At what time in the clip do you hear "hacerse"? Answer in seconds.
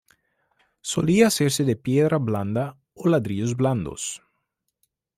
1.27-1.63